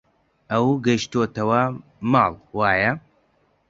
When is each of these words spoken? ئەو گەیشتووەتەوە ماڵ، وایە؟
ئەو 0.51 0.67
گەیشتووەتەوە 0.85 1.61
ماڵ، 2.11 2.33
وایە؟ 2.57 2.91